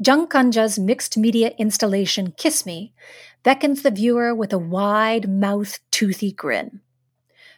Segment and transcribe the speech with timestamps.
[0.00, 2.92] Jung Kangja's mixed media installation Kiss Me
[3.42, 6.80] beckons the viewer with a wide mouth, toothy grin.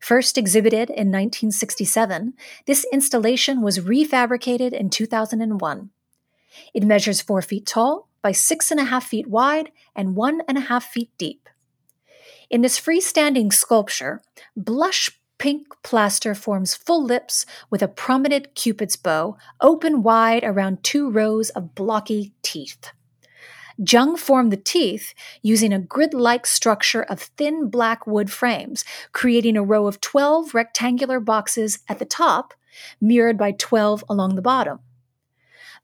[0.00, 2.34] First exhibited in 1967,
[2.66, 5.90] this installation was refabricated in 2001.
[6.74, 11.48] It measures 4 feet tall by 6.5 feet wide and 1.5 feet deep.
[12.50, 14.20] In this freestanding sculpture,
[14.54, 21.10] blush pink plaster forms full lips with a prominent cupid's bow open wide around two
[21.10, 22.90] rows of blocky teeth.
[23.78, 25.12] Jung formed the teeth
[25.42, 30.54] using a grid like structure of thin black wood frames, creating a row of 12
[30.54, 32.54] rectangular boxes at the top,
[33.00, 34.78] mirrored by 12 along the bottom.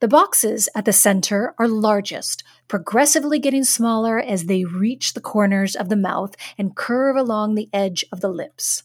[0.01, 5.77] The boxes at the center are largest, progressively getting smaller as they reach the corners
[5.77, 8.85] of the mouth and curve along the edge of the lips.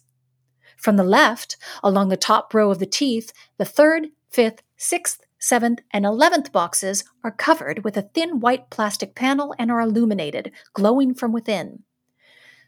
[0.77, 5.79] From the left, along the top row of the teeth, the third, fifth, sixth, seventh,
[5.91, 11.13] and eleventh boxes are covered with a thin white plastic panel and are illuminated, glowing
[11.13, 11.83] from within.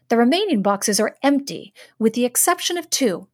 [0.08, 3.28] The remaining boxes are empty, with the exception of two.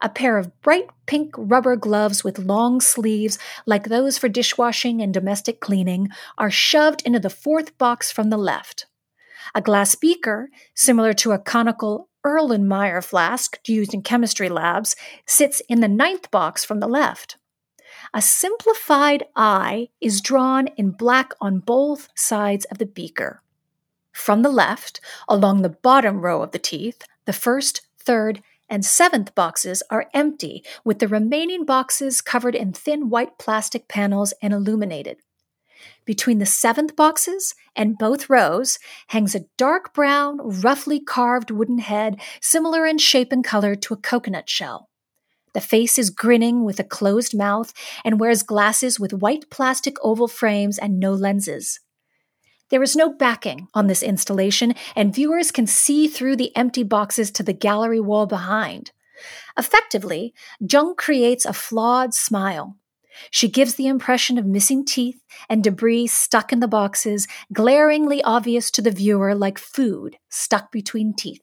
[0.00, 5.14] A pair of bright pink rubber gloves with long sleeves, like those for dishwashing and
[5.14, 8.86] domestic cleaning, are shoved into the fourth box from the left.
[9.54, 14.96] A glass beaker, similar to a conical Erlenmeyer flask used in chemistry labs,
[15.26, 17.36] sits in the ninth box from the left
[18.14, 23.42] a simplified eye is drawn in black on both sides of the beaker.
[24.12, 29.34] From the left, along the bottom row of the teeth, the first, third, and seventh
[29.34, 35.18] boxes are empty, with the remaining boxes covered in thin white plastic panels and illuminated.
[36.04, 42.20] Between the seventh boxes and both rows hangs a dark brown, roughly carved wooden head,
[42.40, 44.88] similar in shape and color to a coconut shell.
[45.54, 47.72] The face is grinning with a closed mouth
[48.04, 51.80] and wears glasses with white plastic oval frames and no lenses.
[52.70, 57.30] There is no backing on this installation, and viewers can see through the empty boxes
[57.32, 58.92] to the gallery wall behind.
[59.58, 62.76] Effectively, Jung creates a flawed smile.
[63.30, 68.70] She gives the impression of missing teeth and debris stuck in the boxes, glaringly obvious
[68.72, 71.42] to the viewer like food stuck between teeth.